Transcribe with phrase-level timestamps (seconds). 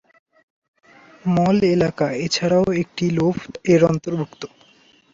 [1.35, 3.35] মল এলাকা এছাড়াও একটি লোভ
[3.65, 4.41] এর অন্তর্ভুক্ত।